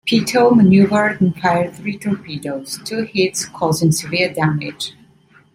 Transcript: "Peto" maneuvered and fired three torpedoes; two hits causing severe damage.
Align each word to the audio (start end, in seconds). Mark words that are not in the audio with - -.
"Peto" 0.03 0.49
maneuvered 0.49 1.21
and 1.21 1.37
fired 1.39 1.75
three 1.75 1.95
torpedoes; 1.95 2.79
two 2.83 3.03
hits 3.03 3.45
causing 3.45 3.91
severe 3.91 4.33
damage. 4.33 4.95